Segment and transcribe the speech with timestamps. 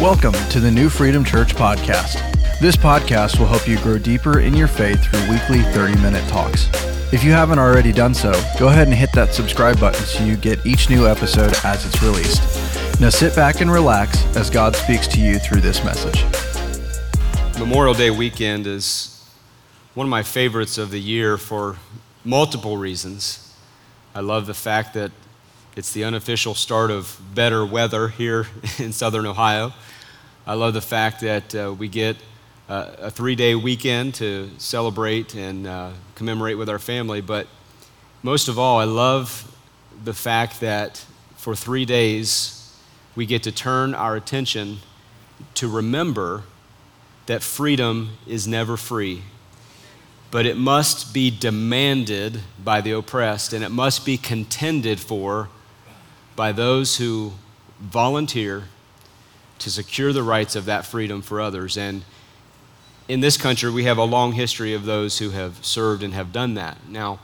[0.00, 2.20] Welcome to the New Freedom Church podcast.
[2.60, 6.68] This podcast will help you grow deeper in your faith through weekly 30 minute talks.
[7.12, 8.30] If you haven't already done so,
[8.60, 12.00] go ahead and hit that subscribe button so you get each new episode as it's
[12.00, 13.00] released.
[13.00, 16.24] Now sit back and relax as God speaks to you through this message.
[17.58, 19.28] Memorial Day weekend is
[19.94, 21.74] one of my favorites of the year for
[22.24, 23.52] multiple reasons.
[24.14, 25.10] I love the fact that
[25.78, 28.48] it's the unofficial start of better weather here
[28.80, 29.72] in southern Ohio.
[30.44, 32.16] I love the fact that uh, we get
[32.68, 37.20] uh, a three day weekend to celebrate and uh, commemorate with our family.
[37.20, 37.46] But
[38.24, 39.56] most of all, I love
[40.02, 42.76] the fact that for three days
[43.14, 44.78] we get to turn our attention
[45.54, 46.42] to remember
[47.26, 49.22] that freedom is never free,
[50.32, 55.50] but it must be demanded by the oppressed and it must be contended for
[56.38, 57.32] by those who
[57.80, 58.62] volunteer
[59.58, 61.76] to secure the rights of that freedom for others.
[61.76, 62.04] And
[63.08, 66.32] in this country, we have a long history of those who have served and have
[66.32, 66.88] done that.
[66.88, 67.18] Now,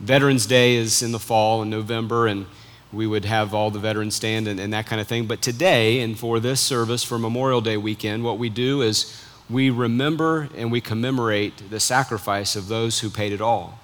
[0.00, 2.46] Veterans Day is in the fall in November, and
[2.90, 5.26] we would have all the veterans stand and, and, that kind of thing.
[5.26, 9.68] But today, and for this service for Memorial Day weekend, what we do is we
[9.68, 13.78] remember and we commemorate the sacrifice of those who paid it all,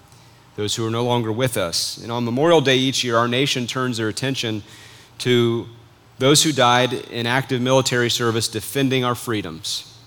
[0.57, 1.99] those who are no longer with us.
[1.99, 4.63] And on Memorial Day each year, our nation turns their attention
[5.19, 5.67] to
[6.19, 9.99] those who died in active military service defending our freedoms.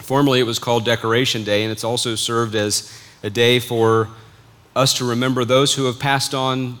[0.00, 4.08] Formerly, it was called Decoration Day, and it's also served as a day for
[4.76, 6.78] us to remember those who have passed on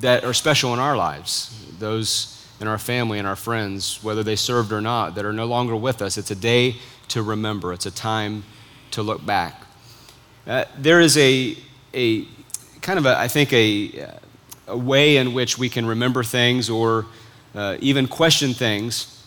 [0.00, 4.36] that are special in our lives, those in our family and our friends, whether they
[4.36, 6.16] served or not, that are no longer with us.
[6.16, 6.76] It's a day
[7.08, 8.44] to remember, it's a time
[8.92, 9.66] to look back.
[10.46, 11.56] Uh, there is a,
[11.94, 12.26] a
[12.80, 14.10] kind of, a, I think, a,
[14.66, 17.06] a way in which we can remember things or
[17.54, 19.24] uh, even question things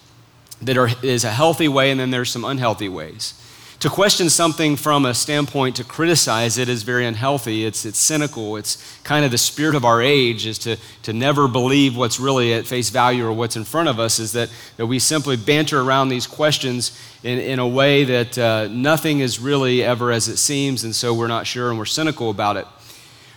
[0.62, 3.34] that are, is a healthy way, and then there's some unhealthy ways.
[3.80, 7.66] To question something from a standpoint to criticize it is very unhealthy.
[7.66, 8.56] It's, it's cynical.
[8.56, 12.54] It's kind of the spirit of our age is to, to never believe what's really
[12.54, 15.82] at face value or what's in front of us, is that, that we simply banter
[15.82, 20.38] around these questions in, in a way that uh, nothing is really ever as it
[20.38, 22.66] seems, and so we're not sure and we're cynical about it.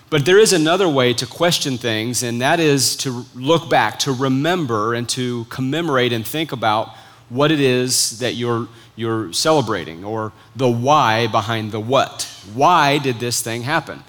[0.08, 4.12] But there is another way to question things, and that is to look back, to
[4.12, 6.94] remember, and to commemorate and think about
[7.28, 8.68] what it is that you're,
[8.98, 12.28] you're celebrating, or the why behind the what.
[12.52, 14.02] Why did this thing happen?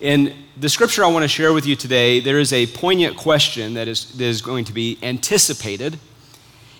[0.00, 3.74] In the scripture I want to share with you today, there is a poignant question
[3.74, 5.98] that is, that is going to be anticipated.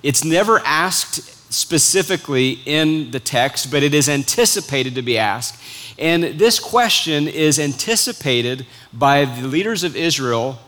[0.05, 5.61] It's never asked specifically in the text, but it is anticipated to be asked.
[5.99, 10.61] And this question is anticipated by the leaders of Israel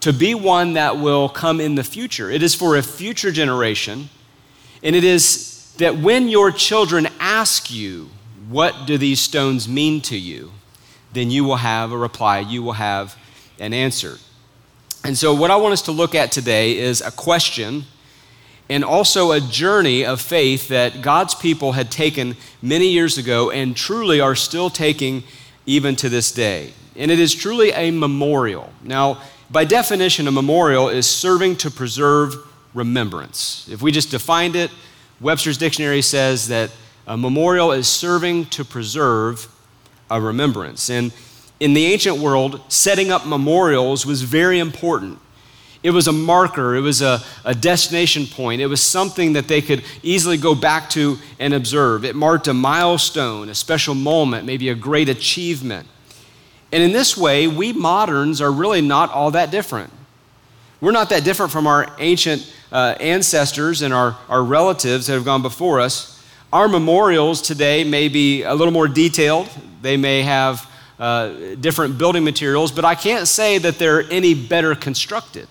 [0.00, 2.30] to be one that will come in the future.
[2.30, 4.08] It is for a future generation.
[4.84, 8.10] And it is that when your children ask you,
[8.48, 10.52] What do these stones mean to you?
[11.12, 13.16] then you will have a reply, you will have
[13.58, 14.18] an answer.
[15.04, 17.84] And so, what I want us to look at today is a question
[18.68, 23.76] and also a journey of faith that God's people had taken many years ago and
[23.76, 25.24] truly are still taking
[25.66, 26.72] even to this day.
[26.96, 28.72] And it is truly a memorial.
[28.82, 32.36] Now, by definition, a memorial is serving to preserve
[32.72, 33.68] remembrance.
[33.68, 34.70] If we just defined it,
[35.22, 36.70] Webster's dictionary says that
[37.06, 39.48] a memorial is serving to preserve
[40.10, 40.90] a remembrance.
[40.90, 41.12] And
[41.60, 45.18] in the ancient world, setting up memorials was very important.
[45.82, 49.60] It was a marker, it was a, a destination point, it was something that they
[49.60, 52.04] could easily go back to and observe.
[52.04, 55.88] It marked a milestone, a special moment, maybe a great achievement.
[56.70, 59.92] And in this way, we moderns are really not all that different.
[60.80, 65.24] We're not that different from our ancient uh, ancestors and our, our relatives that have
[65.24, 66.20] gone before us.
[66.52, 69.48] Our memorials today may be a little more detailed,
[69.82, 70.68] they may have
[70.98, 75.48] uh, different building materials, but I can't say that they're any better constructed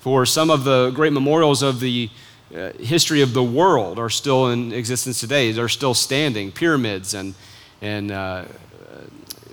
[0.00, 2.10] for some of the great memorials of the
[2.54, 5.52] uh, history of the world are still in existence today.
[5.52, 7.34] They're still standing, pyramids and,
[7.80, 8.44] and uh,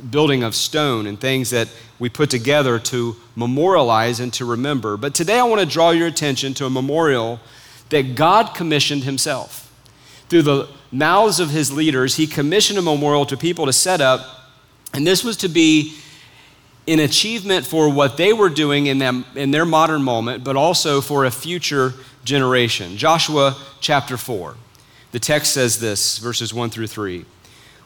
[0.10, 4.98] building of stone and things that we put together to memorialize and to remember.
[4.98, 7.40] But today I want to draw your attention to a memorial
[7.90, 9.64] that God commissioned Himself.
[10.30, 14.22] Through the mouths of His leaders, He commissioned a memorial to people to set up,
[14.94, 15.94] and this was to be
[16.86, 21.02] in achievement for what they were doing in, them, in their modern moment, but also
[21.02, 22.98] for a future generation.
[22.98, 24.56] Joshua chapter 4.
[25.12, 27.26] The text says this, verses 1 through 3.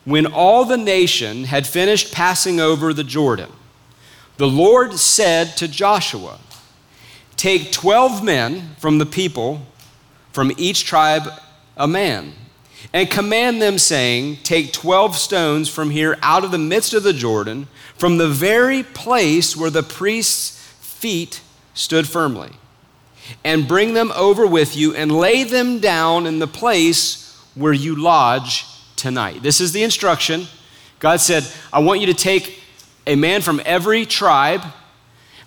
[0.04, 3.52] When all the nation had finished passing over the Jordan,
[4.38, 6.40] the Lord said to Joshua,
[7.36, 9.62] Take 12 men from the people
[10.32, 11.28] from each tribe
[11.78, 12.34] a man,
[12.94, 17.14] and command them, saying, Take 12 stones from here out of the midst of the
[17.14, 17.68] Jordan,
[17.98, 21.42] from the very place where the priest's feet
[21.74, 22.52] stood firmly,
[23.44, 27.96] and bring them over with you, and lay them down in the place where you
[27.96, 28.66] lodge
[29.02, 29.42] tonight.
[29.42, 30.46] This is the instruction.
[31.00, 32.60] God said, I want you to take
[33.08, 34.62] a man from every tribe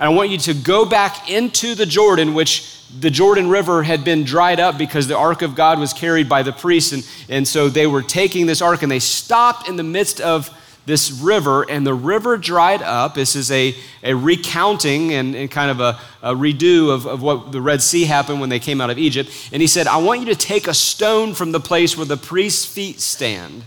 [0.00, 4.04] and I want you to go back into the Jordan, which the Jordan River had
[4.04, 6.92] been dried up because the Ark of God was carried by the priests.
[6.92, 10.50] And, and so they were taking this Ark and they stopped in the midst of
[10.86, 13.14] this river, and the river dried up.
[13.14, 17.52] This is a, a recounting and, and kind of a, a redo of, of what
[17.52, 19.30] the Red Sea happened when they came out of Egypt.
[19.52, 22.16] And he said, I want you to take a stone from the place where the
[22.16, 23.64] priest's feet stand.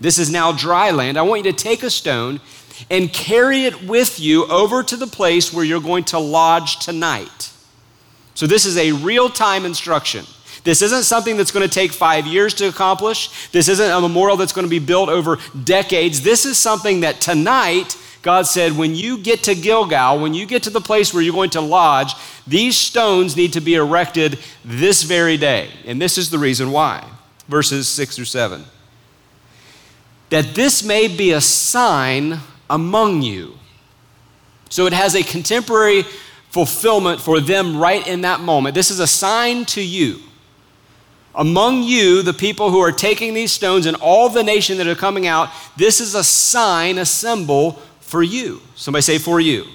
[0.00, 1.16] This is now dry land.
[1.16, 2.40] I want you to take a stone
[2.90, 7.52] and carry it with you over to the place where you're going to lodge tonight.
[8.34, 10.26] So, this is a real time instruction.
[10.66, 13.50] This isn't something that's going to take five years to accomplish.
[13.50, 16.22] This isn't a memorial that's going to be built over decades.
[16.22, 20.64] This is something that tonight, God said, when you get to Gilgal, when you get
[20.64, 22.14] to the place where you're going to lodge,
[22.48, 25.70] these stones need to be erected this very day.
[25.84, 27.08] And this is the reason why.
[27.46, 28.64] Verses 6 through 7.
[30.30, 33.54] That this may be a sign among you.
[34.68, 36.02] So it has a contemporary
[36.50, 38.74] fulfillment for them right in that moment.
[38.74, 40.22] This is a sign to you.
[41.36, 44.94] Among you, the people who are taking these stones and all the nation that are
[44.94, 48.62] coming out, this is a sign, a symbol for you.
[48.74, 49.64] Somebody say, for you.
[49.64, 49.66] You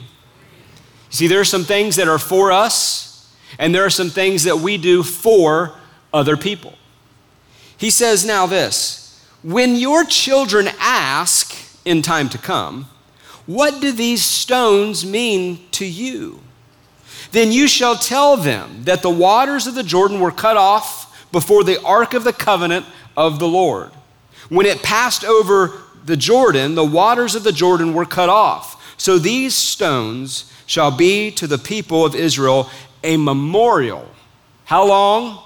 [1.11, 4.57] see, there are some things that are for us, and there are some things that
[4.57, 5.75] we do for
[6.11, 6.73] other people.
[7.77, 11.55] He says now this when your children ask,
[11.85, 12.87] in time to come,
[13.45, 16.39] What do these stones mean to you?
[17.31, 21.00] Then you shall tell them that the waters of the Jordan were cut off
[21.31, 22.85] before the ark of the covenant
[23.15, 23.91] of the Lord.
[24.49, 28.95] When it passed over the Jordan, the waters of the Jordan were cut off.
[28.97, 32.69] So these stones shall be to the people of Israel
[33.03, 34.09] a memorial.
[34.65, 35.43] How long?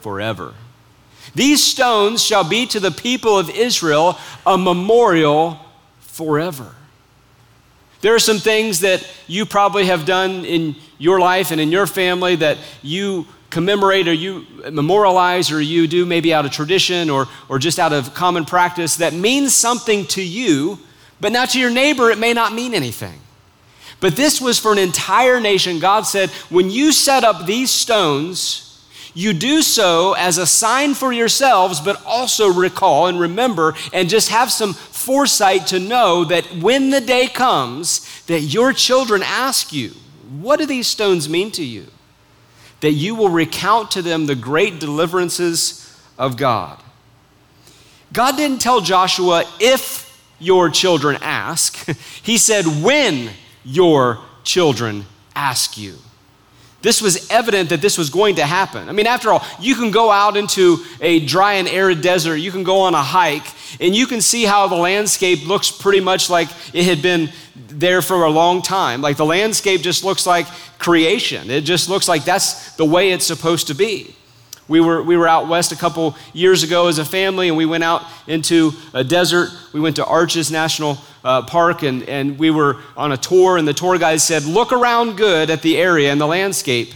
[0.00, 0.54] Forever.
[1.34, 5.58] These stones shall be to the people of Israel a memorial
[6.00, 6.74] forever.
[8.00, 11.86] There are some things that you probably have done in your life and in your
[11.86, 17.28] family that you commemorate or you memorialize or you do maybe out of tradition or,
[17.48, 20.78] or just out of common practice that means something to you,
[21.20, 23.18] but now to your neighbor it may not mean anything.
[23.98, 25.78] But this was for an entire nation.
[25.78, 28.66] God said, when you set up these stones,
[29.12, 34.30] you do so as a sign for yourselves, but also recall and remember and just
[34.30, 39.90] have some foresight to know that when the day comes that your children ask you,
[40.40, 41.88] What do these stones mean to you?
[42.80, 46.80] That you will recount to them the great deliverances of God.
[48.12, 50.06] God didn't tell Joshua if
[50.38, 51.86] your children ask,
[52.22, 53.30] He said when
[53.64, 55.96] your children ask you.
[56.82, 58.88] This was evident that this was going to happen.
[58.88, 62.50] I mean, after all, you can go out into a dry and arid desert, you
[62.50, 63.46] can go on a hike,
[63.80, 68.00] and you can see how the landscape looks pretty much like it had been there
[68.00, 69.02] for a long time.
[69.02, 70.46] Like the landscape just looks like
[70.78, 74.14] creation, it just looks like that's the way it's supposed to be.
[74.70, 77.66] We were, we were out west a couple years ago as a family, and we
[77.66, 79.50] went out into a desert.
[79.72, 83.66] We went to Arches National uh, Park, and, and we were on a tour, and
[83.66, 86.94] the tour guide said, Look around good at the area and the landscape,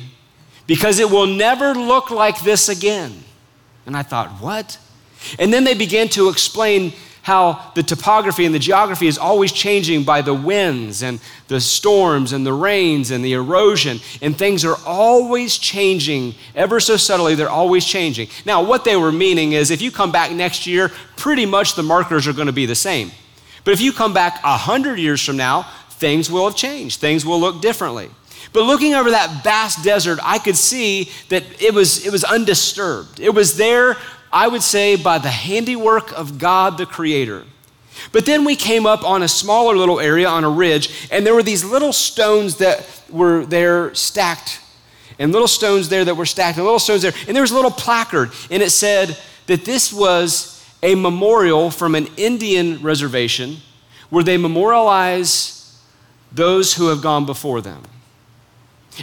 [0.69, 3.13] because it will never look like this again.
[3.87, 4.79] And I thought, What?
[5.41, 6.93] And then they began to explain
[7.25, 12.35] how the topography and the geography is always changing by the winds and the storms
[12.35, 17.35] and the rains and the erosion, and things are always changing ever so subtly.
[17.35, 18.29] They're always changing.
[18.45, 21.83] Now, what they were meaning is if you come back next year, pretty much the
[21.83, 23.11] markers are going to be the same.
[23.65, 25.63] But if you come back a hundred years from now,
[25.93, 27.01] things will have changed.
[27.01, 28.11] Things will look differently.
[28.53, 33.19] But looking over that vast desert, I could see that it was, it was undisturbed.
[33.19, 33.97] It was there
[34.35, 37.45] I would say, by the handiwork of God the Creator.
[38.11, 41.35] But then we came up on a smaller little area on a ridge, and there
[41.35, 44.61] were these little stones that were there stacked,
[45.21, 47.13] and little stones there that were stacked, and little stones there.
[47.29, 50.51] And there was a little placard, and it said that this was
[50.83, 53.59] a memorial from an Indian reservation
[54.11, 55.81] where they memorialize
[56.33, 57.83] those who have gone before them.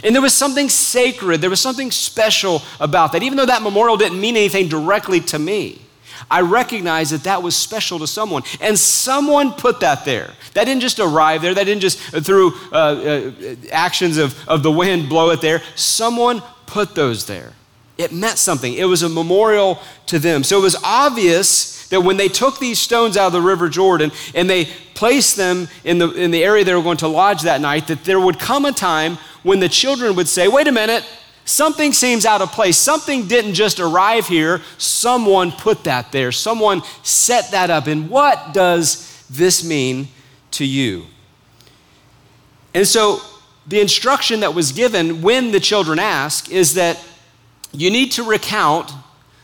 [0.02, 3.22] And there was something sacred, there was something special about that.
[3.22, 5.80] Even though that memorial didn't mean anything directly to me,
[6.30, 8.42] I recognized that that was special to someone.
[8.60, 10.30] And someone put that there.
[10.54, 14.62] That didn't just arrive there, that didn't just uh, through uh, uh, actions of, of
[14.62, 15.62] the wind blow it there.
[15.74, 17.52] Someone put those there.
[17.98, 18.72] It meant something.
[18.72, 20.44] It was a memorial to them.
[20.44, 24.10] So it was obvious that when they took these stones out of the River Jordan
[24.34, 27.60] and they placed them in the, in the area they were going to lodge that
[27.60, 31.04] night, that there would come a time when the children would say, Wait a minute,
[31.44, 32.78] something seems out of place.
[32.78, 37.86] Something didn't just arrive here, someone put that there, someone set that up.
[37.86, 40.08] And what does this mean
[40.52, 41.04] to you?
[42.72, 43.20] And so
[43.66, 47.04] the instruction that was given when the children ask is that
[47.70, 48.90] you need to recount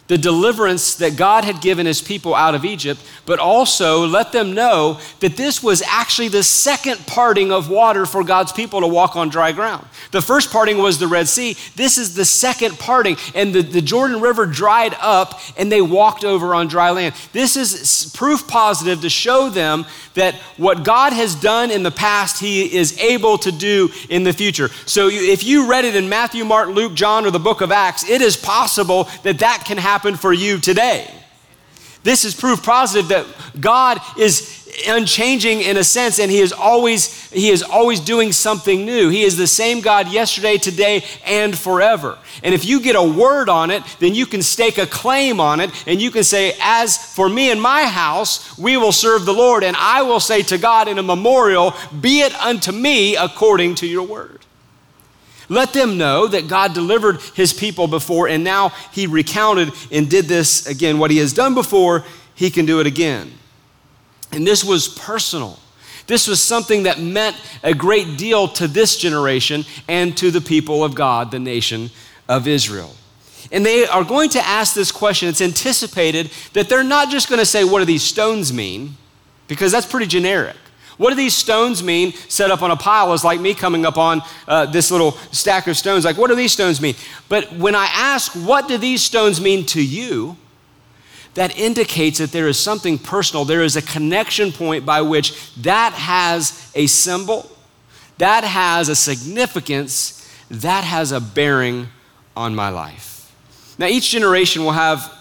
[0.09, 4.55] the deliverance that God had given his people out of Egypt, but also let them
[4.55, 9.17] know that this was actually the second parting of water for God's people to walk
[9.17, 9.87] on dry ground.
[10.11, 11.57] The first parting was the Red Sea.
[11.77, 16.25] This is the second parting, and the, the Jordan River dried up and they walked
[16.25, 17.15] over on dry land.
[17.33, 19.85] This is proof positive to show them
[20.15, 24.33] that what God has done in the past, he is able to do in the
[24.33, 24.69] future.
[24.87, 28.09] So if you read it in Matthew, Mark, Luke, John, or the book of Acts,
[28.09, 31.11] it is possible that that can happen happen for you today.
[32.05, 33.27] This is proof positive that
[33.61, 34.55] God is
[34.87, 39.09] unchanging in a sense and he is always he is always doing something new.
[39.09, 42.17] He is the same God yesterday, today and forever.
[42.45, 45.59] And if you get a word on it, then you can stake a claim on
[45.59, 49.35] it and you can say as for me and my house, we will serve the
[49.35, 53.75] Lord and I will say to God in a memorial, be it unto me according
[53.77, 54.39] to your word.
[55.49, 60.27] Let them know that God delivered his people before, and now he recounted and did
[60.27, 60.99] this again.
[60.99, 63.33] What he has done before, he can do it again.
[64.31, 65.59] And this was personal.
[66.07, 70.85] This was something that meant a great deal to this generation and to the people
[70.85, 71.91] of God, the nation
[72.29, 72.95] of Israel.
[73.51, 75.29] And they are going to ask this question.
[75.29, 78.97] It's anticipated that they're not just going to say, What do these stones mean?
[79.47, 80.57] Because that's pretty generic.
[80.99, 83.13] What do these stones mean set up on a pile?
[83.13, 86.05] Is like me coming up on uh, this little stack of stones.
[86.05, 86.97] Like, what do these stones mean?
[87.29, 90.37] But when I ask, what do these stones mean to you?
[91.35, 93.45] That indicates that there is something personal.
[93.45, 97.49] There is a connection point by which that has a symbol,
[98.19, 101.89] that has a significance, that has a bearing
[102.37, 103.33] on my life.
[103.79, 105.15] Now, each generation will have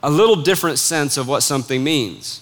[0.00, 2.40] a little different sense of what something means.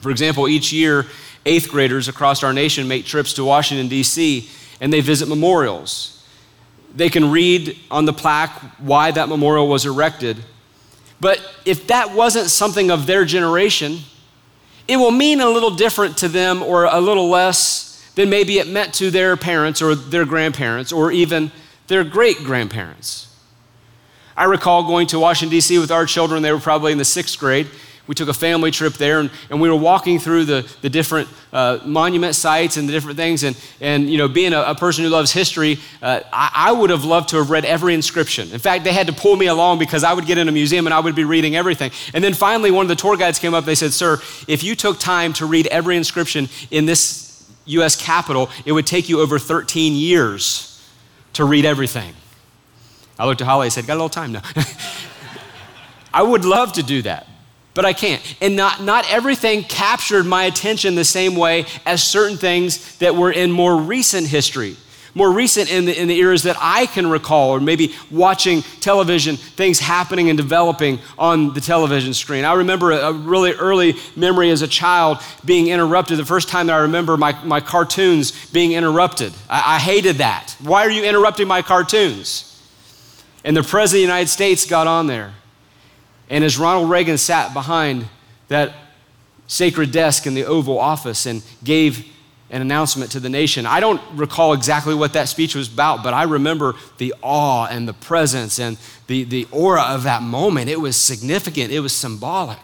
[0.00, 1.06] For example, each year
[1.44, 4.48] eighth graders across our nation make trips to Washington, D.C.,
[4.80, 6.24] and they visit memorials.
[6.94, 10.36] They can read on the plaque why that memorial was erected.
[11.20, 13.98] But if that wasn't something of their generation,
[14.88, 18.66] it will mean a little different to them or a little less than maybe it
[18.66, 21.50] meant to their parents or their grandparents or even
[21.86, 23.28] their great grandparents.
[24.36, 25.78] I recall going to Washington, D.C.
[25.78, 26.42] with our children.
[26.42, 27.68] They were probably in the sixth grade
[28.08, 31.28] we took a family trip there and, and we were walking through the, the different
[31.52, 33.44] uh, monument sites and the different things.
[33.44, 36.90] And, and you know, being a, a person who loves history, uh, I, I, would
[36.90, 38.50] have loved to have read every inscription.
[38.50, 40.86] In fact, they had to pull me along because I would get in a museum
[40.86, 41.92] and I would be reading everything.
[42.12, 43.64] And then finally, one of the tour guides came up.
[43.64, 44.14] They said, Sir,
[44.48, 47.94] if you took time to read every inscription in this U.S.
[47.94, 50.68] Capitol, it would take you over 13 years
[51.34, 52.14] to read everything.
[53.16, 54.42] I looked at Holly and said, Got a little time now.
[56.14, 57.28] I would love to do that
[57.74, 58.22] but I can't.
[58.40, 63.32] And not, not everything captured my attention the same way as certain things that were
[63.32, 64.76] in more recent history,
[65.14, 69.36] more recent in the, in the eras that I can recall, or maybe watching television,
[69.36, 72.44] things happening and developing on the television screen.
[72.44, 76.18] I remember a, really early memory as a child being interrupted.
[76.18, 79.32] The first time that I remember my, my cartoons being interrupted.
[79.48, 80.56] I, I hated that.
[80.60, 82.48] Why are you interrupting my cartoons?
[83.44, 85.34] And the President of the United States got on there
[86.32, 88.08] and as Ronald Reagan sat behind
[88.48, 88.72] that
[89.46, 92.06] sacred desk in the Oval Office and gave
[92.48, 93.66] an announcement to the nation.
[93.66, 97.86] I don't recall exactly what that speech was about, but I remember the awe and
[97.86, 100.70] the presence and the, the aura of that moment.
[100.70, 102.58] It was significant, it was symbolic.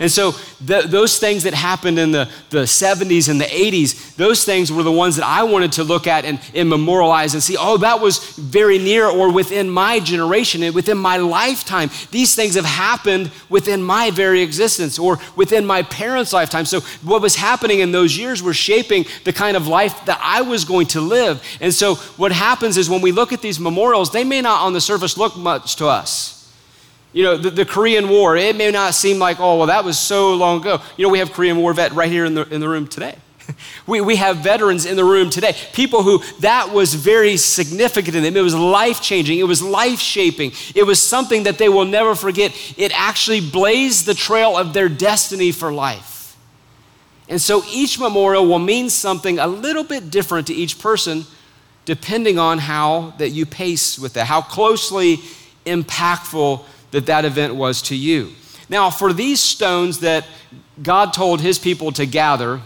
[0.00, 0.32] And so
[0.66, 4.82] th- those things that happened in the, the 70s and the 80s, those things were
[4.82, 8.00] the ones that I wanted to look at and, and memorialize and see, oh, that
[8.00, 11.90] was very near or within my generation and within my lifetime.
[12.10, 16.64] These things have happened within my very existence or within my parents' lifetime.
[16.64, 20.42] So what was happening in those years were shaping the kind of life that I
[20.42, 21.42] was going to live.
[21.60, 24.72] And so what happens is when we look at these memorials, they may not on
[24.72, 26.43] the surface look much to us.
[27.14, 29.98] You know, the, the, Korean War, it may not seem like, oh, well, that was
[29.98, 30.82] so long ago.
[30.96, 33.14] You know, we have Korean War vet right here in the, in the room today.
[33.86, 38.24] we, we have veterans in the room today, people who that was very significant in
[38.24, 38.36] them.
[38.36, 42.16] It was life changing, it was life shaping, it was something that they will never
[42.16, 42.52] forget.
[42.76, 46.36] It actually blazed the trail of their destiny for life.
[47.28, 51.24] And so each memorial will mean something a little bit different to each person
[51.84, 55.18] depending on how that you pace with that, how closely
[55.66, 58.32] impactful that that event was to you.
[58.68, 60.26] Now, for these stones that
[60.82, 62.60] God told his people to gather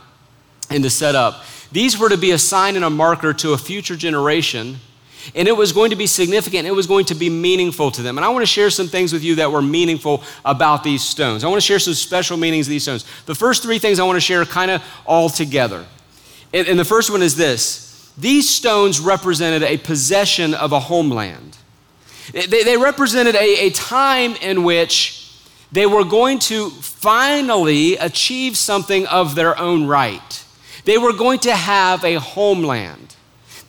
[0.70, 3.58] and to set up, these were to be a sign and a marker to a
[3.58, 4.78] future generation
[5.34, 8.18] and it was going to be significant, it was going to be meaningful to them.
[8.18, 11.44] And I want to share some things with you that were meaningful about these stones.
[11.44, 13.04] I want to share some special meanings of these stones.
[13.26, 15.84] The first three things I want to share kind of all together.
[16.54, 21.57] And, and the first one is this these stones represented a possession of a homeland,
[22.32, 25.32] they, they represented a, a time in which
[25.72, 30.44] they were going to finally achieve something of their own right.
[30.84, 33.16] They were going to have a homeland.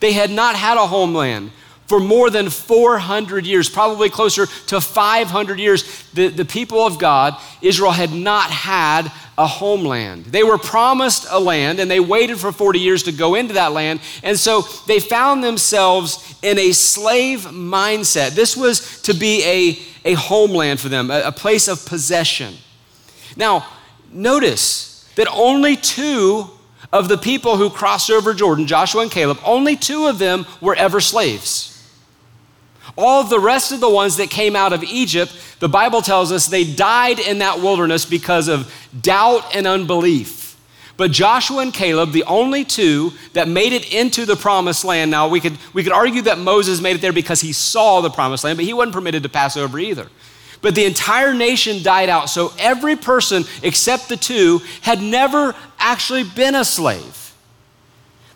[0.00, 1.52] They had not had a homeland
[1.90, 6.04] for more than 400 years, probably closer to 500 years.
[6.14, 10.26] The, the people of God, Israel, had not had a homeland.
[10.26, 13.72] They were promised a land and they waited for 40 years to go into that
[13.72, 13.98] land.
[14.22, 18.36] And so they found themselves in a slave mindset.
[18.36, 19.42] This was to be
[20.04, 22.54] a, a homeland for them, a, a place of possession.
[23.36, 23.66] Now,
[24.12, 26.50] notice that only two
[26.92, 30.76] of the people who crossed over Jordan, Joshua and Caleb, only two of them were
[30.76, 31.69] ever slaves.
[32.96, 36.46] All the rest of the ones that came out of Egypt, the Bible tells us
[36.46, 40.40] they died in that wilderness because of doubt and unbelief.
[40.96, 45.10] But Joshua and Caleb, the only two that made it into the promised land.
[45.10, 48.10] Now, we could, we could argue that Moses made it there because he saw the
[48.10, 50.08] promised land, but he wasn't permitted to pass over either.
[50.60, 52.28] But the entire nation died out.
[52.28, 57.29] So every person except the two had never actually been a slave.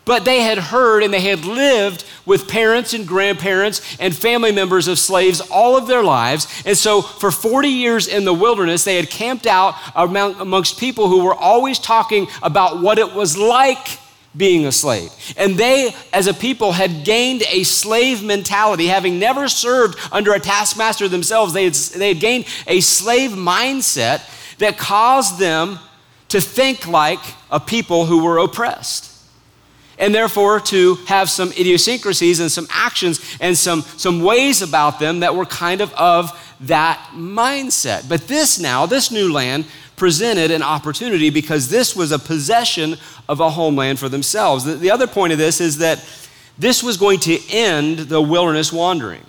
[0.04, 4.88] But they had heard and they had lived with parents and grandparents and family members
[4.88, 6.62] of slaves all of their lives.
[6.66, 11.25] And so, for 40 years in the wilderness, they had camped out amongst people who
[11.25, 13.99] were always talking about what it was like
[14.37, 15.11] being a slave.
[15.37, 18.87] And they, as a people, had gained a slave mentality.
[18.87, 24.28] Having never served under a taskmaster themselves, they had, they had gained a slave mindset
[24.58, 25.78] that caused them
[26.28, 29.13] to think like a people who were oppressed.
[29.98, 35.20] And therefore, to have some idiosyncrasies and some actions and some, some ways about them
[35.20, 36.30] that were kind of of
[36.61, 38.09] that mindset.
[38.09, 42.96] But this now, this new land, presented an opportunity because this was a possession
[43.28, 44.64] of a homeland for themselves.
[44.64, 46.04] The, the other point of this is that
[46.59, 49.22] this was going to end the wilderness wandering.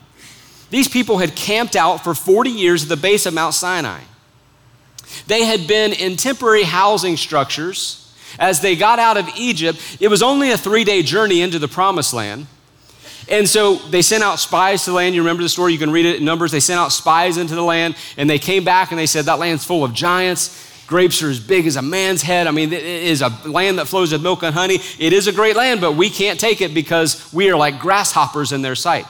[0.70, 4.02] These people had camped out for 40 years at the base of Mount Sinai.
[5.28, 8.05] They had been in temporary housing structures.
[8.40, 11.68] As they got out of Egypt, it was only a three day journey into the
[11.68, 12.48] promised land.
[13.28, 15.16] And so they sent out spies to the land.
[15.16, 15.74] You remember the story?
[15.74, 16.52] You can read it in Numbers.
[16.52, 19.40] They sent out spies into the land, and they came back and they said, That
[19.40, 20.62] land's full of giants.
[20.88, 22.46] Grapes are as big as a man's head.
[22.46, 24.80] I mean, it is a land that flows with milk and honey.
[25.00, 28.52] It is a great land, but we can't take it because we are like grasshoppers
[28.52, 29.08] in their sight.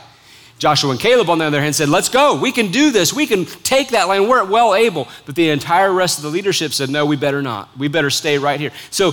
[0.57, 2.39] Joshua and Caleb, on the other hand, said, Let's go.
[2.39, 3.13] We can do this.
[3.13, 4.29] We can take that land.
[4.29, 5.07] We're well able.
[5.25, 7.77] But the entire rest of the leadership said, No, we better not.
[7.77, 8.71] We better stay right here.
[8.89, 9.11] So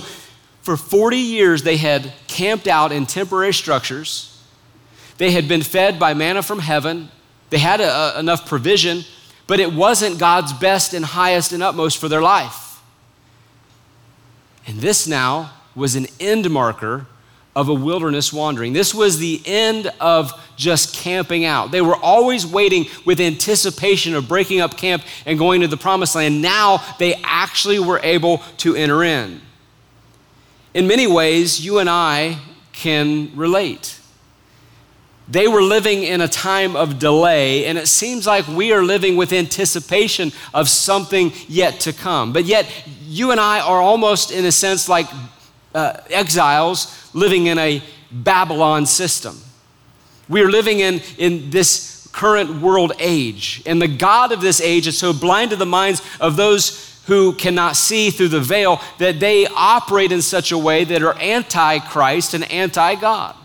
[0.61, 4.33] for 40 years, they had camped out in temporary structures
[5.17, 7.09] they had been fed by manna from heaven,
[7.49, 9.03] they had a, a, enough provision,
[9.47, 12.81] but it wasn't God's best and highest and utmost for their life.
[14.65, 17.07] And this now was an end marker
[17.55, 18.73] of a wilderness wandering.
[18.73, 21.71] This was the end of just camping out.
[21.71, 26.15] They were always waiting with anticipation of breaking up camp and going to the promised
[26.15, 26.41] land.
[26.41, 29.41] Now they actually were able to enter in.
[30.73, 32.39] In many ways, you and I
[32.71, 33.99] can relate.
[35.27, 39.15] They were living in a time of delay, and it seems like we are living
[39.15, 42.33] with anticipation of something yet to come.
[42.33, 42.67] But yet,
[43.05, 45.07] you and I are almost, in a sense, like
[45.73, 47.81] uh, exiles living in a
[48.11, 49.37] Babylon system.
[50.29, 54.87] We are living in, in this current world age, and the God of this age
[54.87, 59.19] is so blind to the minds of those who cannot see through the veil that
[59.19, 63.35] they operate in such a way that are anti Christ and anti God.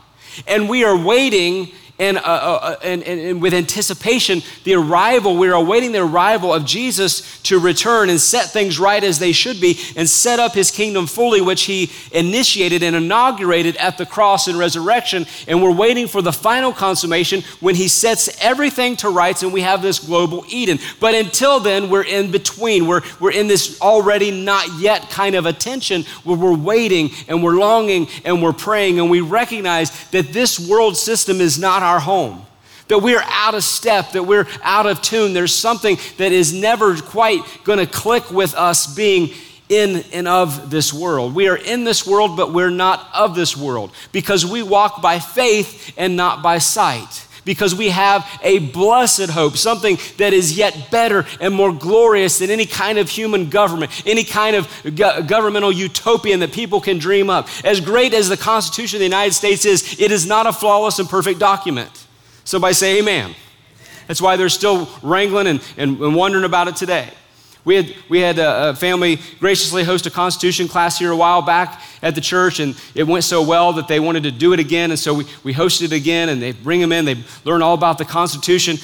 [0.47, 5.37] And we are waiting and, uh, uh, uh, and, and, and, with anticipation the arrival,
[5.37, 9.61] we're awaiting the arrival of Jesus to return and set things right as they should
[9.61, 14.47] be and set up his kingdom fully, which he initiated and inaugurated at the cross
[14.47, 15.27] and resurrection.
[15.49, 19.63] And we're waiting for the final consummation when he sets everything to rights and we
[19.63, 20.79] have this global Eden.
[21.01, 22.87] But until then, we're in between.
[22.87, 27.59] We're, we're in this already not yet kind of attention where we're waiting and we're
[27.59, 32.45] longing and we're praying and we recognize that this world system is not our home.
[32.89, 35.35] That we're out of step, that we're out of tune.
[35.35, 39.31] There's something that is never quite going to click with us being
[39.69, 41.35] in and of this world.
[41.35, 45.19] We are in this world, but we're not of this world because we walk by
[45.19, 50.91] faith and not by sight because we have a blessed hope, something that is yet
[50.91, 55.73] better and more glorious than any kind of human government, any kind of go- governmental
[55.73, 57.49] utopian that people can dream up.
[57.65, 60.99] As great as the Constitution of the United States is, it is not a flawless
[60.99, 61.91] and perfect document.
[62.45, 63.35] Somebody say amen.
[64.09, 67.09] That's why they're still wrangling and, and, and wondering about it today.
[67.69, 71.43] We had, we had a, a, family graciously host a Constitution class here a while
[71.43, 74.59] back at the church, and it went so well that they wanted to do it
[74.59, 74.91] again.
[74.91, 77.75] And so we, we hosted it again, and they bring them in, they learn all
[77.75, 78.79] about the Constitution.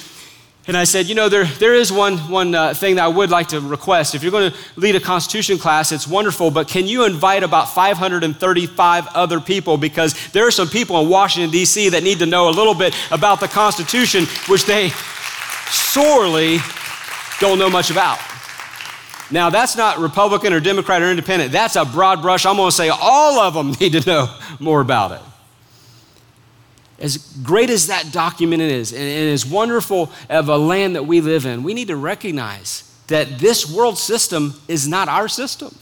[0.67, 3.31] And I said, you know, there, there is one, one uh, thing that I would
[3.31, 4.13] like to request.
[4.13, 7.73] If you're going to lead a Constitution class, it's wonderful, but can you invite about
[7.73, 9.77] 535 other people?
[9.77, 11.89] Because there are some people in Washington, D.C.
[11.89, 14.89] that need to know a little bit about the Constitution, which they
[15.71, 16.59] sorely
[17.39, 18.19] don't know much about.
[19.31, 21.51] Now, that's not Republican or Democrat or independent.
[21.51, 22.45] That's a broad brush.
[22.45, 25.21] I'm going to say all of them need to know more about it.
[26.97, 31.45] As great as that document is, and as wonderful of a land that we live
[31.45, 35.75] in, we need to recognize that this world system is not our system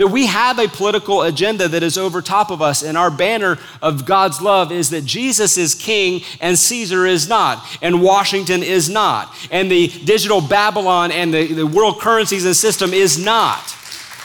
[0.00, 3.58] that we have a political agenda that is over top of us, and our banner
[3.82, 8.88] of God's love is that Jesus is king and Caesar is not, and Washington is
[8.88, 13.76] not, and the digital Babylon and the, the world currencies and system is not.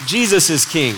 [0.06, 0.96] Jesus is king.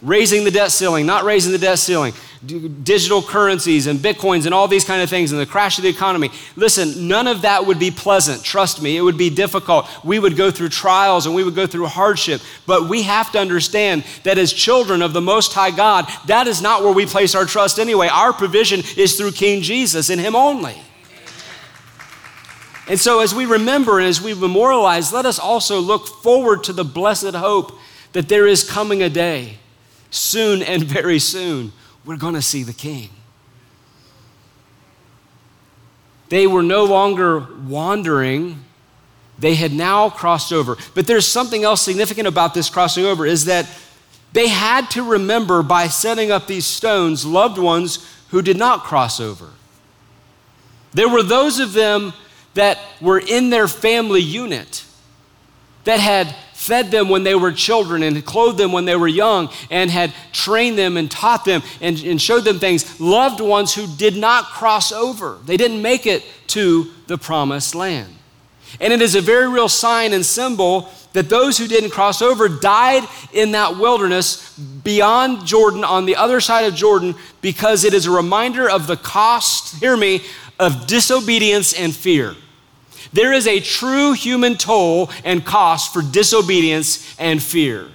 [0.00, 4.66] Raising the debt ceiling, not raising the debt ceiling digital currencies and bitcoins and all
[4.66, 6.30] these kind of things and the crash of the economy.
[6.56, 8.42] Listen, none of that would be pleasant.
[8.42, 9.88] Trust me, it would be difficult.
[10.04, 12.40] We would go through trials and we would go through hardship.
[12.66, 16.60] But we have to understand that as children of the Most High God, that is
[16.60, 18.08] not where we place our trust anyway.
[18.08, 20.76] Our provision is through King Jesus and Him only.
[22.88, 26.72] And so, as we remember and as we memorialize, let us also look forward to
[26.72, 27.78] the blessed hope
[28.12, 29.58] that there is coming a day,
[30.10, 31.72] soon and very soon,
[32.04, 33.10] we're going to see the king.
[36.28, 38.64] They were no longer wandering,
[39.38, 40.76] they had now crossed over.
[40.94, 43.66] But there's something else significant about this crossing over is that
[44.32, 49.20] they had to remember by setting up these stones loved ones who did not cross
[49.20, 49.50] over.
[50.92, 52.12] There were those of them
[52.54, 54.84] that were in their family unit
[55.84, 59.50] that had fed them when they were children and clothed them when they were young
[59.68, 63.84] and had trained them and taught them and, and showed them things, loved ones who
[63.96, 65.38] did not cross over.
[65.44, 68.14] They didn't make it to the promised land.
[68.80, 72.48] And it is a very real sign and symbol that those who didn't cross over
[72.48, 78.06] died in that wilderness beyond Jordan, on the other side of Jordan, because it is
[78.06, 80.22] a reminder of the cost, hear me,
[80.60, 82.36] of disobedience and fear.
[83.12, 87.88] There is a true human toll and cost for disobedience and fear.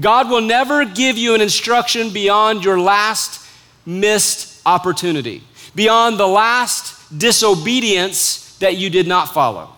[0.00, 3.44] God will never give you an instruction beyond your last
[3.84, 5.42] missed opportunity,
[5.74, 9.70] beyond the last disobedience that you did not follow.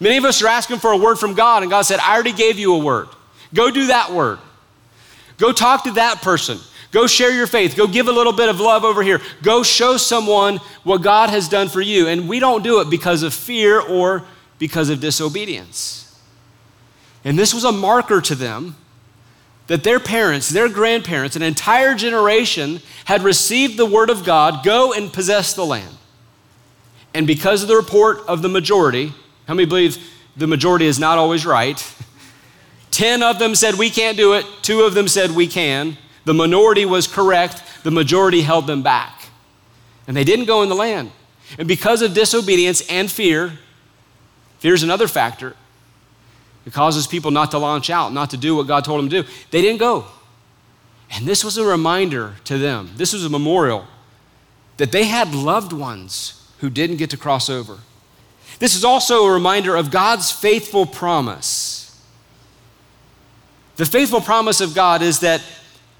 [0.00, 2.32] Many of us are asking for a word from God, and God said, I already
[2.32, 3.08] gave you a word.
[3.52, 4.38] Go do that word.
[5.38, 6.58] Go talk to that person.
[6.90, 7.76] Go share your faith.
[7.76, 9.20] Go give a little bit of love over here.
[9.42, 12.08] Go show someone what God has done for you.
[12.08, 14.24] And we don't do it because of fear or
[14.58, 16.18] because of disobedience.
[17.24, 18.76] And this was a marker to them
[19.66, 24.94] that their parents, their grandparents, an entire generation had received the word of God go
[24.94, 25.94] and possess the land.
[27.12, 29.12] And because of the report of the majority,
[29.46, 29.98] how many believe
[30.36, 31.94] the majority is not always right?
[32.90, 34.46] Ten of them said, We can't do it.
[34.62, 35.98] Two of them said, We can.
[36.28, 39.30] The minority was correct, the majority held them back.
[40.06, 41.10] And they didn't go in the land.
[41.58, 43.54] And because of disobedience and fear,
[44.58, 45.56] fear is another factor.
[46.66, 49.22] It causes people not to launch out, not to do what God told them to
[49.22, 49.28] do.
[49.50, 50.04] They didn't go.
[51.12, 53.86] And this was a reminder to them, this was a memorial
[54.76, 57.78] that they had loved ones who didn't get to cross over.
[58.58, 61.98] This is also a reminder of God's faithful promise.
[63.76, 65.40] The faithful promise of God is that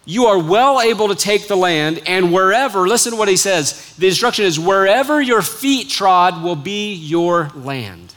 [0.09, 3.95] you are well able to take the land, and wherever, listen to what he says.
[3.97, 8.15] The instruction is wherever your feet trod will be your land.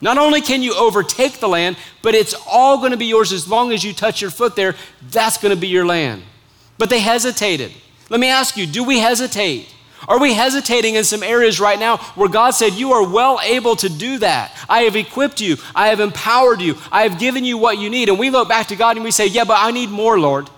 [0.00, 3.48] Not only can you overtake the land, but it's all going to be yours as
[3.48, 4.76] long as you touch your foot there.
[5.10, 6.22] That's going to be your land.
[6.78, 7.72] But they hesitated.
[8.08, 9.66] Let me ask you do we hesitate?
[10.08, 13.76] Are we hesitating in some areas right now where God said, You are well able
[13.76, 14.56] to do that?
[14.68, 18.08] I have equipped you, I have empowered you, I have given you what you need.
[18.08, 20.48] And we look back to God and we say, Yeah, but I need more, Lord.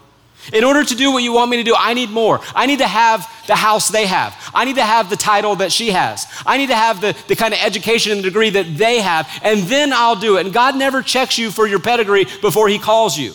[0.52, 2.40] In order to do what you want me to do, I need more.
[2.54, 4.36] I need to have the house they have.
[4.54, 6.26] I need to have the title that she has.
[6.44, 9.60] I need to have the, the kind of education and degree that they have, and
[9.60, 10.44] then I'll do it.
[10.44, 13.34] And God never checks you for your pedigree before He calls you.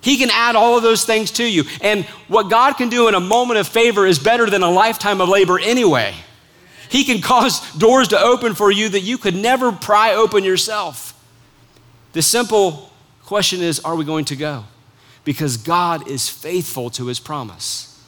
[0.00, 1.64] He can add all of those things to you.
[1.80, 5.20] And what God can do in a moment of favor is better than a lifetime
[5.20, 6.14] of labor anyway.
[6.88, 11.14] He can cause doors to open for you that you could never pry open yourself.
[12.12, 12.90] The simple
[13.24, 14.64] question is are we going to go?
[15.24, 18.02] Because God is faithful to his promise.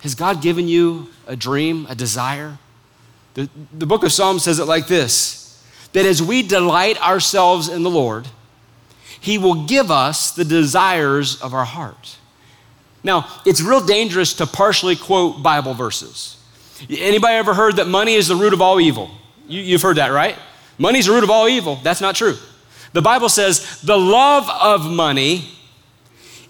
[0.00, 2.58] Has God given you a dream, a desire?
[3.34, 5.38] The, the book of Psalms says it like this
[5.92, 8.28] that as we delight ourselves in the Lord,
[9.20, 12.16] he will give us the desires of our heart.
[13.02, 16.36] Now, it's real dangerous to partially quote Bible verses.
[16.88, 19.10] Anybody ever heard that money is the root of all evil?
[19.46, 20.36] You, have heard that, right?
[20.78, 21.76] Money's the root of all evil.
[21.82, 22.36] That's not true.
[22.92, 25.48] The Bible says the love of money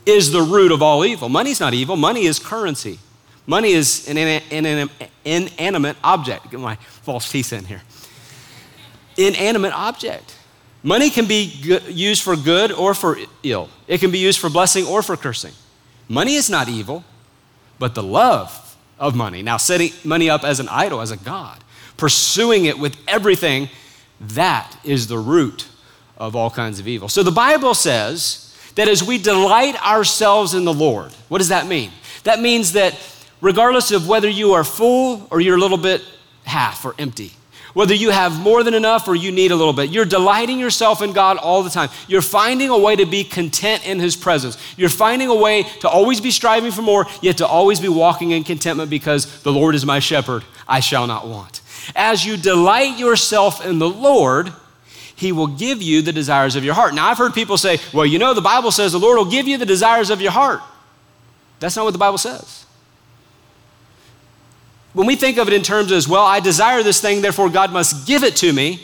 [0.06, 1.28] is the root of all evil.
[1.28, 2.98] Money's not evil, money is currency.
[3.46, 4.90] Money is an
[5.24, 6.50] inanimate object.
[6.50, 7.82] Get my false teeth in here.
[9.16, 10.36] Inanimate object.
[10.82, 11.44] Money can be
[11.88, 13.68] used for good or for ill.
[13.86, 15.52] It can be used for blessing or for cursing.
[16.08, 17.04] Money is not evil,
[17.78, 19.42] but the love of money.
[19.42, 21.62] Now, setting money up as an idol, as a God,
[21.96, 23.68] pursuing it with everything,
[24.20, 25.68] that is the root
[26.16, 27.08] of all kinds of evil.
[27.08, 31.66] So the Bible says that as we delight ourselves in the Lord, what does that
[31.66, 31.90] mean?
[32.24, 32.98] That means that
[33.40, 36.02] regardless of whether you are full or you're a little bit
[36.44, 37.32] half or empty,
[37.74, 41.02] whether you have more than enough or you need a little bit, you're delighting yourself
[41.02, 41.90] in God all the time.
[42.08, 44.56] You're finding a way to be content in His presence.
[44.76, 48.32] You're finding a way to always be striving for more, yet to always be walking
[48.32, 51.60] in contentment because the Lord is my shepherd, I shall not want.
[51.94, 54.52] As you delight yourself in the Lord,
[55.16, 56.94] He will give you the desires of your heart.
[56.94, 59.46] Now, I've heard people say, well, you know, the Bible says the Lord will give
[59.48, 60.60] you the desires of your heart.
[61.60, 62.66] That's not what the Bible says
[64.92, 67.72] when we think of it in terms as, well, I desire this thing, therefore God
[67.72, 68.80] must give it to me,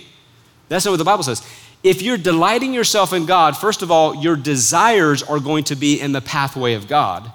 [0.69, 1.42] that's not what the Bible says.
[1.83, 6.01] If you're delighting yourself in God, first of all, your desires are going to be
[6.01, 7.33] in the pathway of God.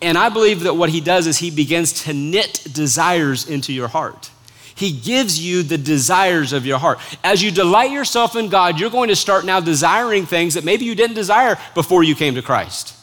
[0.00, 3.88] And I believe that what he does is he begins to knit desires into your
[3.88, 4.30] heart.
[4.74, 6.98] He gives you the desires of your heart.
[7.22, 10.84] As you delight yourself in God, you're going to start now desiring things that maybe
[10.84, 12.96] you didn't desire before you came to Christ.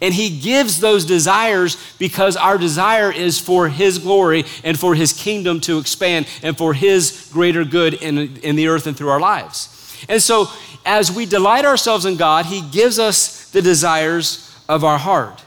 [0.00, 5.12] And He gives those desires because our desire is for His glory and for His
[5.12, 9.20] kingdom to expand and for His greater good in, in the earth and through our
[9.20, 9.72] lives.
[10.08, 10.48] And so,
[10.84, 15.42] as we delight ourselves in God, He gives us the desires of our heart.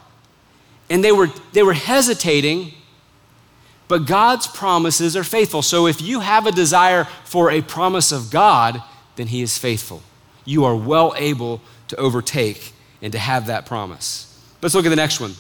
[0.90, 2.74] And they were, they were hesitating,
[3.88, 5.62] but God's promises are faithful.
[5.62, 8.82] So, if you have a desire for a promise of God,
[9.16, 10.02] then He is faithful.
[10.46, 14.29] You are well able to overtake and to have that promise.
[14.62, 15.36] Let's look at the next one.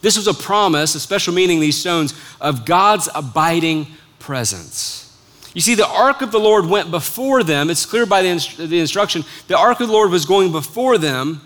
[0.00, 3.86] This was a promise, a special meaning, these stones, of God's abiding
[4.18, 5.00] presence.
[5.54, 7.70] You see, the ark of the Lord went before them.
[7.70, 9.24] It's clear by the, inst- the instruction.
[9.46, 11.40] The ark of the Lord was going before them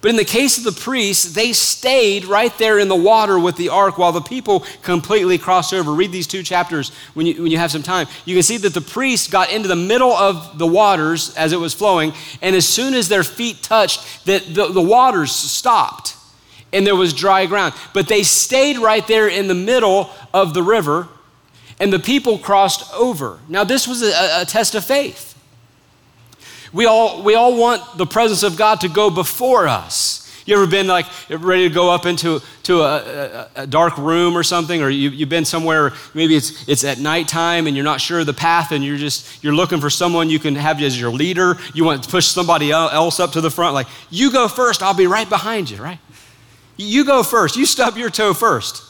[0.00, 3.56] but in the case of the priests, they stayed right there in the water with
[3.56, 5.92] the ark while the people completely crossed over.
[5.92, 8.06] Read these two chapters when you, when you have some time.
[8.24, 11.60] You can see that the priests got into the middle of the waters as it
[11.60, 16.16] was flowing, and as soon as their feet touched, the, the, the waters stopped
[16.72, 17.74] and there was dry ground.
[17.92, 21.08] But they stayed right there in the middle of the river,
[21.78, 23.40] and the people crossed over.
[23.48, 25.29] Now, this was a, a test of faith.
[26.72, 30.20] We all, we all want the presence of God to go before us.
[30.46, 34.36] You ever been like ready to go up into to a, a, a dark room
[34.36, 38.00] or something, or you, have been somewhere, maybe it's, it's at nighttime and you're not
[38.00, 40.98] sure of the path and you're just, you're looking for someone you can have as
[40.98, 41.56] your leader.
[41.74, 44.94] You want to push somebody else up to the front, like, you go first, I'll
[44.94, 45.98] be right behind you, right?
[46.76, 48.82] You go first, you stub your toe first.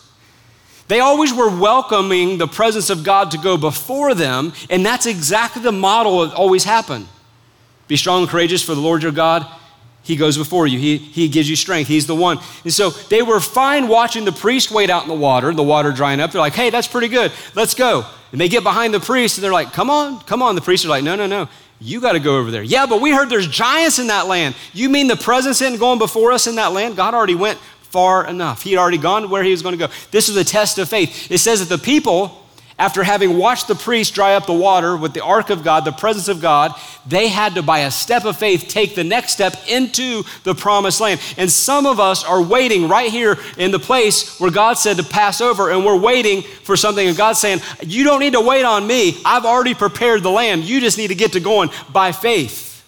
[0.89, 5.63] They always were welcoming the presence of God to go before them, and that's exactly
[5.63, 7.07] the model that always happened.
[7.91, 9.45] Be strong and courageous, for the Lord your God,
[10.05, 10.79] He goes before you.
[10.79, 11.89] He, he gives you strength.
[11.89, 12.39] He's the one.
[12.63, 15.91] And so they were fine watching the priest wait out in the water, the water
[15.91, 16.31] drying up.
[16.31, 17.33] They're like, hey, that's pretty good.
[17.57, 18.07] Let's go.
[18.31, 20.55] And they get behind the priest and they're like, come on, come on.
[20.55, 21.49] The priests are like, no, no, no.
[21.81, 22.63] You got to go over there.
[22.63, 24.55] Yeah, but we heard there's giants in that land.
[24.73, 26.95] You mean the presence isn't going before us in that land?
[26.95, 28.63] God already went far enough.
[28.63, 29.93] He had already gone where he was going to go.
[30.13, 31.29] This was a test of faith.
[31.29, 32.40] It says that the people
[32.81, 35.93] after having watched the priest dry up the water with the ark of God, the
[35.93, 36.75] presence of God,
[37.07, 40.99] they had to, by a step of faith, take the next step into the promised
[40.99, 41.21] land.
[41.37, 45.03] And some of us are waiting right here in the place where God said to
[45.03, 47.07] pass over, and we're waiting for something.
[47.07, 49.21] And God's saying, You don't need to wait on me.
[49.27, 50.65] I've already prepared the land.
[50.65, 52.83] You just need to get to going by faith.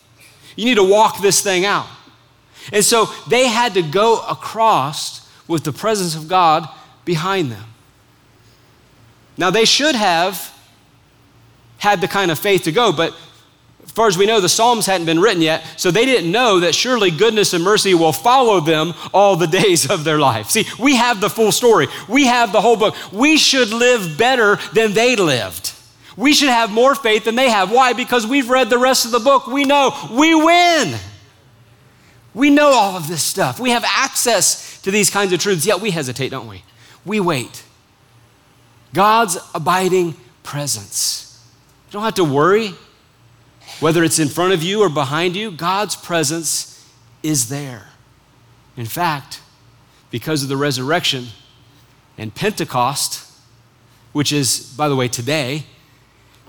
[0.57, 1.87] You need to walk this thing out.
[2.73, 6.67] And so they had to go across with the presence of God
[7.05, 7.72] behind them.
[9.37, 10.53] Now, they should have
[11.79, 13.15] had the kind of faith to go, but
[13.85, 16.61] As far as we know, the Psalms hadn't been written yet, so they didn't know
[16.61, 20.51] that surely goodness and mercy will follow them all the days of their life.
[20.51, 22.95] See, we have the full story, we have the whole book.
[23.13, 25.73] We should live better than they lived.
[26.17, 27.71] We should have more faith than they have.
[27.73, 27.93] Why?
[27.93, 29.47] Because we've read the rest of the book.
[29.47, 30.95] We know we win.
[32.35, 33.59] We know all of this stuff.
[33.59, 36.63] We have access to these kinds of truths, yet we hesitate, don't we?
[37.05, 37.63] We wait.
[38.95, 41.41] God's abiding presence.
[41.89, 42.75] You don't have to worry
[43.81, 46.89] whether it's in front of you or behind you, God's presence
[47.23, 47.89] is there.
[48.77, 49.41] In fact,
[50.11, 51.27] because of the resurrection
[52.17, 53.29] and Pentecost,
[54.13, 55.65] which is, by the way, today,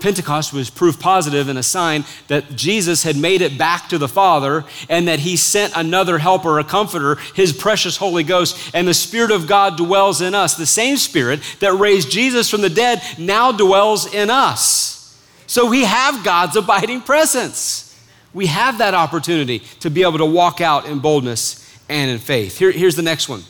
[0.04, 4.06] Pentecost was proof positive and a sign that Jesus had made it back to the
[4.06, 8.92] Father and that He sent another helper, a comforter, His precious Holy Ghost, and the
[8.92, 10.56] Spirit of God dwells in us.
[10.56, 15.18] The same Spirit that raised Jesus from the dead now dwells in us.
[15.46, 17.98] So we have God's abiding presence.
[18.34, 22.58] We have that opportunity to be able to walk out in boldness and in faith.
[22.58, 23.44] Here, here's the next one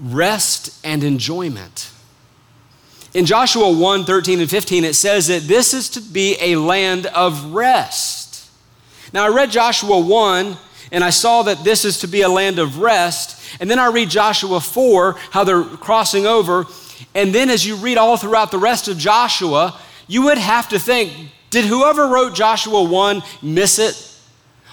[0.00, 1.91] rest and enjoyment.
[3.14, 7.06] In Joshua 1 13 and 15, it says that this is to be a land
[7.06, 8.50] of rest.
[9.12, 10.56] Now, I read Joshua 1
[10.90, 13.40] and I saw that this is to be a land of rest.
[13.60, 16.66] And then I read Joshua 4, how they're crossing over,
[17.14, 20.78] and then as you read all throughout the rest of Joshua, you would have to
[20.78, 21.12] think
[21.50, 24.08] did whoever wrote Joshua 1 miss it?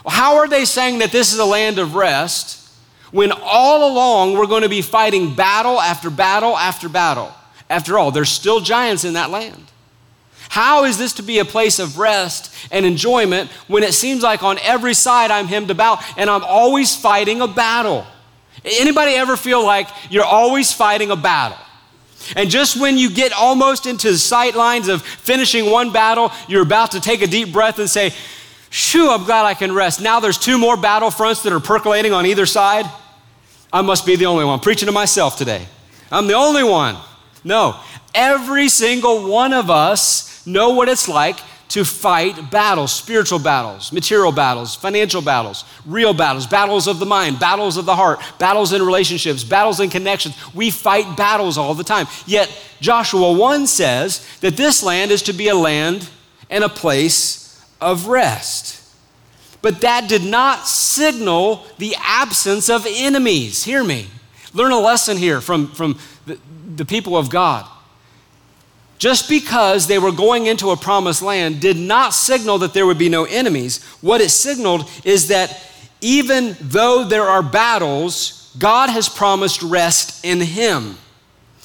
[0.08, 2.72] How are they saying that this is a land of rest
[3.12, 7.34] when all along we're going to be fighting battle after battle after battle?
[7.70, 9.64] After all, there's still giants in that land.
[10.50, 14.42] How is this to be a place of rest and enjoyment when it seems like
[14.42, 18.06] on every side I'm hemmed about and I'm always fighting a battle?
[18.66, 21.58] Anybody ever feel like you're always fighting a battle?
[22.36, 26.64] And just when you get almost into the sight lines of finishing one battle, you're
[26.64, 28.12] about to take a deep breath and say,
[28.72, 30.02] Shoo, I'm glad I can rest.
[30.02, 32.86] Now there's two more battle fronts that are percolating on either side.
[33.72, 34.56] I must be the only one.
[34.56, 35.66] I'm preaching to myself today.
[36.12, 36.98] I'm the only one.
[37.44, 37.80] No,
[38.14, 44.32] every single one of us know what it's like to fight battles, spiritual battles, material
[44.32, 48.82] battles, financial battles, real battles, battles of the mind, battles of the heart, battles in
[48.82, 50.36] relationships, battles in connections.
[50.56, 52.08] We fight battles all the time.
[52.26, 56.10] Yet Joshua 1 says that this land is to be a land
[56.50, 58.78] and a place of rest.
[59.62, 63.64] But that did not signal the absence of enemies.
[63.64, 64.08] Hear me.
[64.54, 66.40] Learn a lesson here from, from the,
[66.76, 67.66] the people of God
[69.00, 72.98] just because they were going into a promised land did not signal that there would
[72.98, 73.82] be no enemies.
[74.02, 75.66] What it signaled is that
[76.02, 80.98] even though there are battles, God has promised rest in Him.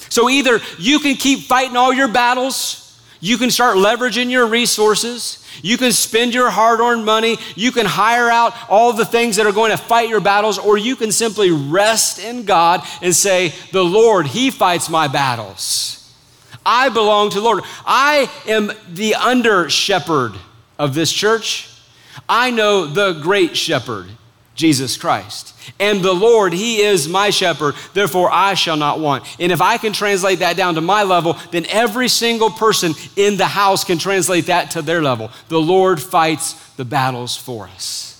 [0.09, 2.84] So either you can keep fighting all your battles,
[3.25, 7.87] you can start leveraging your resources, you can spend your hard earned money, you can
[7.87, 11.11] hire out all the things that are going to fight your battles, or you can
[11.11, 16.15] simply rest in God and say, The Lord, He fights my battles.
[16.67, 17.65] I belong to the Lord.
[17.87, 20.35] I am the under shepherd
[20.79, 21.71] of this church.
[22.29, 24.11] I know the great shepherd,
[24.55, 25.55] Jesus Christ.
[25.81, 29.25] And the Lord, He is my shepherd, therefore I shall not want.
[29.41, 33.37] And if I can translate that down to my level, then every single person in
[33.37, 35.31] the house can translate that to their level.
[35.49, 38.11] The Lord fights the battles for us.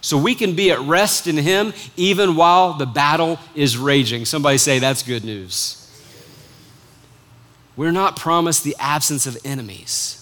[0.00, 4.24] So we can be at rest in Him even while the battle is raging.
[4.24, 5.74] Somebody say, That's good news.
[7.76, 10.18] We're not promised the absence of enemies.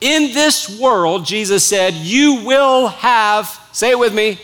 [0.00, 4.38] In this world, Jesus said, you will have, say it with me,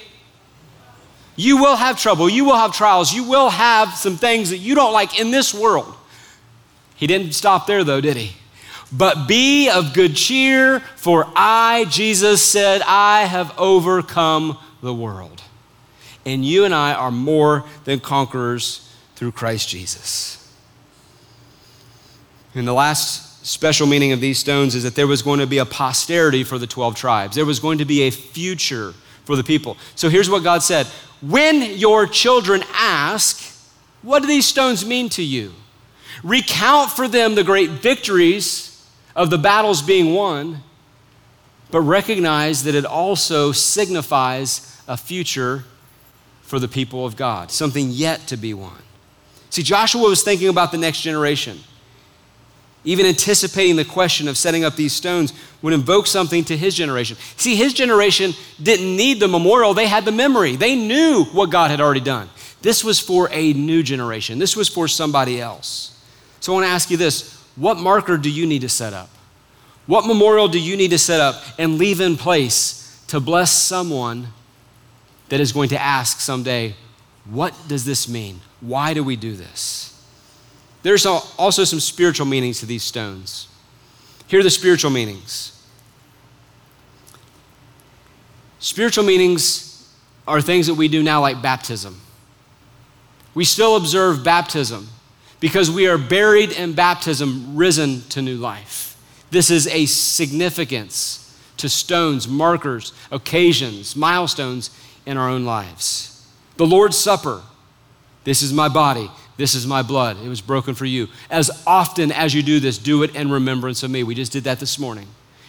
[1.41, 4.75] you will have trouble, you will have trials, you will have some things that you
[4.75, 5.95] don't like in this world.
[6.97, 8.37] He didn't stop there though, did he?
[8.93, 15.43] But be of good cheer, for I, Jesus said, I have overcome the world.
[16.27, 20.37] And you and I are more than conquerors through Christ Jesus.
[22.55, 25.59] And the last special meaning of these stones is that there was going to be
[25.59, 27.37] a posterity for the 12 tribes.
[27.37, 28.93] There was going to be a future
[29.31, 29.77] for the people.
[29.95, 30.89] So here's what God said
[31.23, 33.41] When your children ask,
[34.03, 35.53] What do these stones mean to you?
[36.25, 40.65] Recount for them the great victories of the battles being won,
[41.71, 45.65] but recognize that it also signifies a future
[46.43, 48.83] for the people of God, something yet to be won.
[49.51, 51.61] See, Joshua was thinking about the next generation
[52.85, 57.17] even anticipating the question of setting up these stones would invoke something to his generation.
[57.37, 60.57] See, his generation didn't need the memorial, they had the memory.
[60.57, 62.31] They knew what God had already done.
[62.63, 65.99] This was for a new generation, this was for somebody else.
[66.41, 69.11] So I want to ask you this what marker do you need to set up?
[69.87, 74.29] What memorial do you need to set up and leave in place to bless someone
[75.29, 76.75] that is going to ask someday,
[77.25, 78.41] What does this mean?
[78.61, 80.00] Why do we do this?
[80.83, 83.49] There's also some spiritual meanings to these stones.
[84.27, 85.61] Here are the spiritual meanings.
[88.61, 89.93] Spiritual meanings
[90.29, 92.01] are things that we do now, like baptism.
[93.35, 94.89] We still observe baptism
[95.39, 98.97] because we are buried in baptism, risen to new life.
[99.31, 104.71] This is a significance to stones, markers, occasions, milestones
[105.07, 106.27] in our own lives.
[106.57, 107.43] The Lord's Supper.
[108.25, 109.11] This is my body.
[109.41, 110.19] This is my blood.
[110.23, 111.09] It was broken for you.
[111.31, 114.03] As often as you do this, do it in remembrance of me.
[114.03, 115.07] We just did that this morning.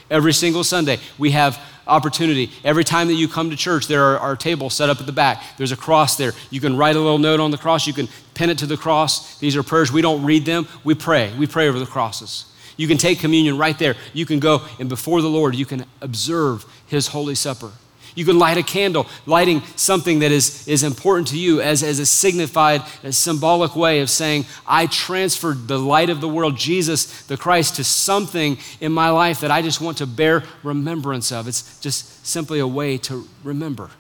[0.09, 2.51] Every single Sunday, we have opportunity.
[2.63, 5.11] Every time that you come to church, there are, are tables set up at the
[5.11, 5.43] back.
[5.57, 6.31] There's a cross there.
[6.49, 7.85] You can write a little note on the cross.
[7.85, 9.37] You can pin it to the cross.
[9.39, 9.91] These are prayers.
[9.91, 11.33] We don't read them, we pray.
[11.37, 12.45] We pray over the crosses.
[12.77, 13.97] You can take communion right there.
[14.13, 17.73] You can go and before the Lord, you can observe His Holy Supper.
[18.15, 21.99] You can light a candle, lighting something that is, is important to you as, as
[21.99, 27.23] a signified, a symbolic way of saying, I transferred the light of the world, Jesus
[27.23, 31.47] the Christ, to something in my life that I just want to bear remembrance of.
[31.47, 33.91] It's just simply a way to remember.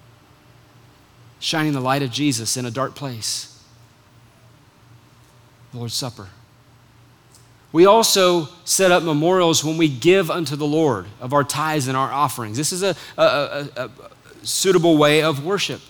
[1.39, 3.63] Shining the light of Jesus in a dark place.
[5.71, 6.27] The Lord's Supper.
[7.71, 11.95] We also set up memorials when we give unto the Lord of our tithes and
[11.95, 12.57] our offerings.
[12.57, 13.91] This is a, a, a, a,
[14.43, 15.81] suitable way of worship.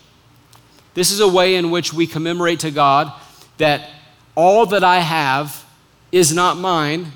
[0.94, 3.12] This is a way in which we commemorate to God
[3.58, 3.90] that
[4.36, 5.66] all that I have
[6.12, 7.08] is not mine,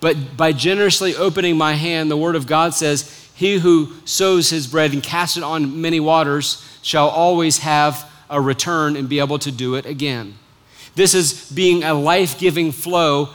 [0.00, 4.66] but by generously opening my hand, the Word of God says, He who sows his
[4.66, 9.38] bread and casts it on many waters shall always have a return and be able
[9.38, 10.34] to do it again.
[10.94, 13.30] This is being a life giving flow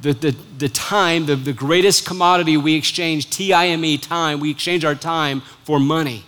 [0.00, 4.40] the, the, the time, the, the greatest commodity we exchange, T I M E, time,
[4.40, 6.24] we exchange our time for money.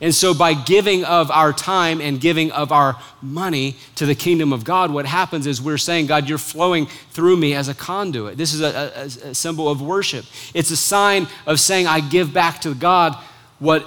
[0.00, 4.52] And so, by giving of our time and giving of our money to the kingdom
[4.52, 8.36] of God, what happens is we're saying, God, you're flowing through me as a conduit.
[8.36, 10.24] This is a, a, a symbol of worship.
[10.54, 13.16] It's a sign of saying, I give back to God
[13.58, 13.86] what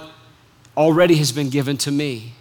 [0.76, 2.32] already has been given to me.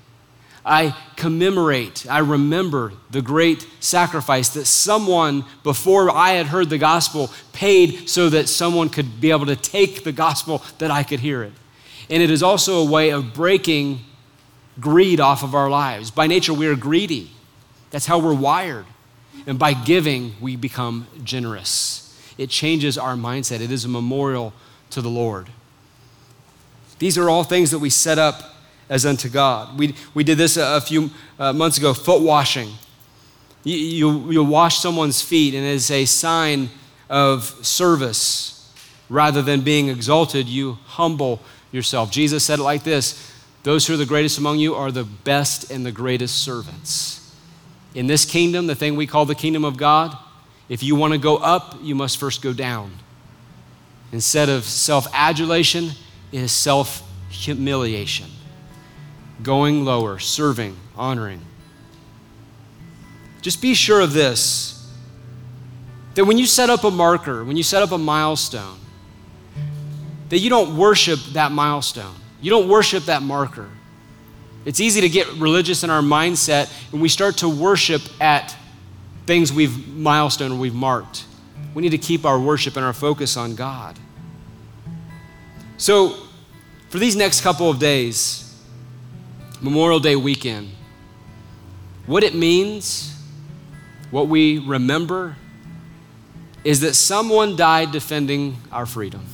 [0.65, 7.29] I commemorate, I remember the great sacrifice that someone before I had heard the gospel
[7.53, 11.43] paid so that someone could be able to take the gospel that I could hear
[11.43, 11.53] it.
[12.09, 13.99] And it is also a way of breaking
[14.79, 16.09] greed off of our lives.
[16.09, 17.29] By nature, we are greedy.
[17.91, 18.85] That's how we're wired.
[19.45, 22.01] And by giving, we become generous.
[22.39, 23.61] It changes our mindset.
[23.61, 24.51] It is a memorial
[24.89, 25.49] to the Lord.
[26.97, 28.54] These are all things that we set up
[28.89, 29.77] as unto God.
[29.77, 31.09] We, we did this a, a few
[31.39, 32.69] uh, months ago foot washing.
[33.63, 36.69] You, you, you wash someone's feet, and as a sign
[37.09, 38.73] of service,
[39.09, 42.11] rather than being exalted, you humble yourself.
[42.11, 43.33] Jesus said it like this
[43.63, 47.21] Those who are the greatest among you are the best and the greatest servants.
[47.95, 50.15] In this kingdom, the thing we call the kingdom of God,
[50.69, 52.91] if you want to go up, you must first go down.
[54.11, 55.91] Instead of self adulation,
[56.31, 58.27] it is self humiliation
[59.41, 61.41] going lower, serving, honoring.
[63.41, 64.71] Just be sure of this
[66.15, 68.79] that when you set up a marker, when you set up a milestone,
[70.29, 72.15] that you don't worship that milestone.
[72.41, 73.69] You don't worship that marker.
[74.65, 78.55] It's easy to get religious in our mindset and we start to worship at
[79.25, 81.25] things we've milestone or we've marked.
[81.73, 83.99] We need to keep our worship and our focus on God.
[85.77, 86.15] So,
[86.89, 88.44] for these next couple of days,
[89.61, 90.69] Memorial Day weekend,
[92.05, 93.17] what it means,
[94.11, 95.37] what we remember,
[96.63, 99.25] is that someone died defending our freedom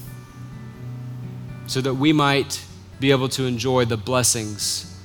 [1.65, 2.63] so that we might
[2.99, 4.99] be able to enjoy the blessings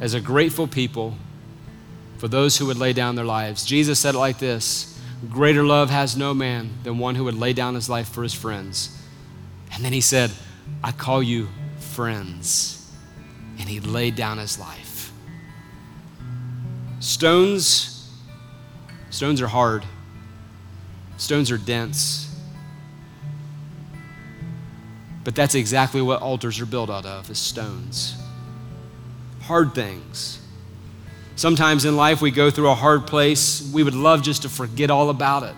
[0.00, 1.16] as a grateful people
[2.18, 3.64] for those who would lay down their lives.
[3.64, 7.52] Jesus said it like this Greater love has no man than one who would lay
[7.52, 8.96] down his life for his friends.
[9.72, 10.30] And then he said,
[10.82, 12.79] I call you friends
[13.60, 15.12] and he laid down his life.
[16.98, 18.10] Stones,
[19.10, 19.84] stones are hard.
[21.18, 22.26] Stones are dense.
[25.22, 28.16] But that's exactly what altars are built out of, is stones.
[29.42, 30.40] Hard things.
[31.36, 33.70] Sometimes in life we go through a hard place.
[33.72, 35.54] We would love just to forget all about it.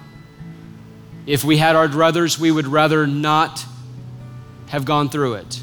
[1.27, 3.65] If we had our druthers, we would rather not
[4.67, 5.62] have gone through it.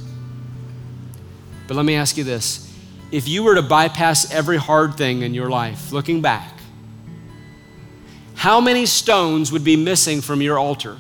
[1.70, 2.68] But let me ask you this
[3.12, 6.52] if you were to bypass every hard thing in your life, looking back,
[8.34, 10.98] how many stones would be missing from your altar?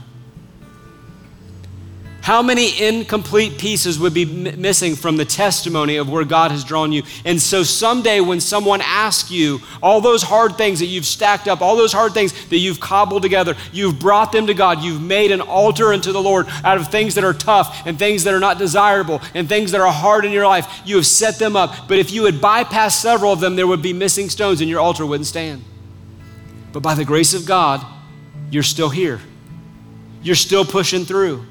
[2.29, 6.63] How many incomplete pieces would be m- missing from the testimony of where God has
[6.63, 7.01] drawn you?
[7.25, 11.61] And so someday when someone asks you all those hard things that you've stacked up,
[11.61, 15.31] all those hard things that you've cobbled together, you've brought them to God, you've made
[15.31, 18.39] an altar unto the Lord out of things that are tough and things that are
[18.39, 20.81] not desirable and things that are hard in your life.
[20.85, 21.87] You have set them up.
[21.87, 24.81] But if you had bypassed several of them, there would be missing stones and your
[24.81, 25.63] altar wouldn't stand.
[26.73, 27.83] But by the grace of God,
[28.51, 29.19] you're still here.
[30.21, 31.47] You're still pushing through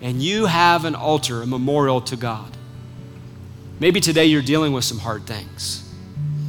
[0.00, 2.56] and you have an altar, a memorial to God.
[3.80, 5.84] Maybe today you're dealing with some hard things.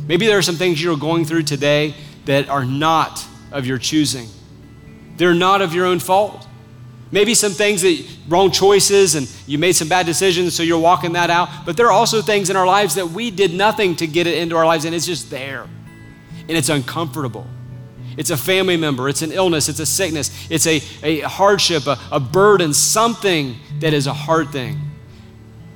[0.08, 1.93] Maybe there are some things you're going through today
[2.26, 4.28] that are not of your choosing.
[5.18, 6.47] They're not of your own fault.
[7.12, 11.14] Maybe some things that wrong choices and you made some bad decisions, so you're walking
[11.14, 11.50] that out.
[11.66, 14.38] But there are also things in our lives that we did nothing to get it
[14.38, 15.64] into our lives, and it's just there.
[16.47, 17.47] And it's uncomfortable.
[18.20, 21.97] It's a family member, it's an illness, it's a sickness, it's a, a hardship, a,
[22.11, 24.78] a burden, something that is a hard thing.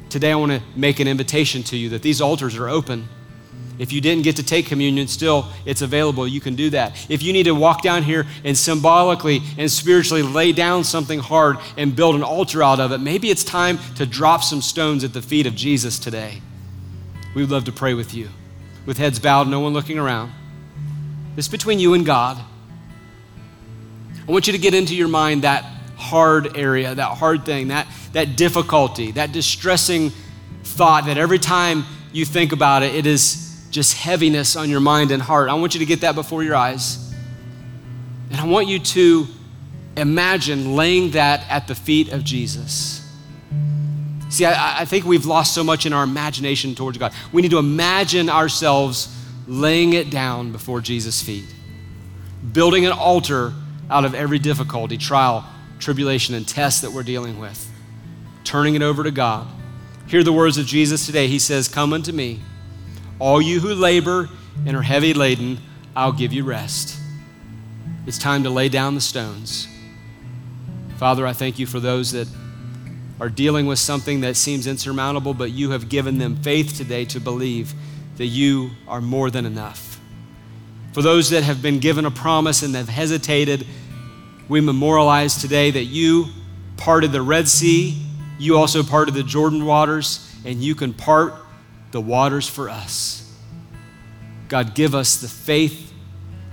[0.09, 3.07] Today, I want to make an invitation to you that these altars are open.
[3.79, 6.27] If you didn't get to take communion, still it's available.
[6.27, 7.09] You can do that.
[7.09, 11.59] If you need to walk down here and symbolically and spiritually lay down something hard
[11.77, 15.13] and build an altar out of it, maybe it's time to drop some stones at
[15.13, 16.41] the feet of Jesus today.
[17.35, 18.27] We would love to pray with you.
[18.85, 20.33] With heads bowed, no one looking around.
[21.35, 22.37] It's between you and God.
[24.27, 25.63] I want you to get into your mind that
[25.97, 30.11] hard area, that hard thing, that, that difficulty, that distressing
[30.63, 35.11] thought that every time you think about it, it is just heaviness on your mind
[35.11, 35.49] and heart.
[35.49, 37.13] I want you to get that before your eyes.
[38.29, 39.27] And I want you to
[39.97, 42.99] imagine laying that at the feet of Jesus.
[44.29, 47.13] See, I, I think we've lost so much in our imagination towards God.
[47.31, 49.15] We need to imagine ourselves
[49.47, 51.45] laying it down before Jesus' feet,
[52.51, 53.53] building an altar
[53.89, 55.45] out of every difficulty, trial,
[55.79, 57.69] tribulation, and test that we're dealing with,
[58.43, 59.47] turning it over to God.
[60.07, 61.27] Hear the words of Jesus today.
[61.27, 62.39] He says, Come unto me,
[63.19, 64.29] all you who labor
[64.65, 65.59] and are heavy laden,
[65.95, 66.99] I'll give you rest.
[68.05, 69.67] It's time to lay down the stones.
[70.97, 72.27] Father, I thank you for those that
[73.19, 77.19] are dealing with something that seems insurmountable, but you have given them faith today to
[77.19, 77.73] believe
[78.17, 79.99] that you are more than enough.
[80.93, 83.65] For those that have been given a promise and have hesitated,
[84.47, 86.27] we memorialize today that you
[86.77, 87.99] parted the Red Sea,
[88.37, 91.33] you also parted the Jordan waters, and you can part
[91.91, 93.31] the waters for us.
[94.49, 95.91] God, give us the faith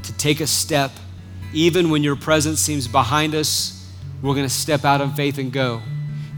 [0.05, 0.91] to take a step.
[1.53, 3.93] Even when your presence seems behind us,
[4.23, 5.83] we're going to step out in faith and go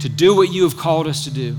[0.01, 1.57] to do what you have called us to do.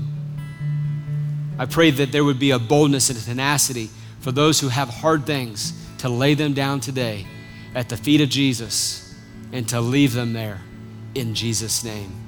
[1.58, 3.90] I pray that there would be a boldness and a tenacity
[4.20, 7.26] for those who have hard things to lay them down today
[7.74, 9.14] at the feet of Jesus
[9.52, 10.60] and to leave them there
[11.14, 12.23] in Jesus' name.